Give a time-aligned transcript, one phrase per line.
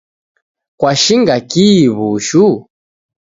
[0.79, 2.45] Kwashinga kihi w'ushu?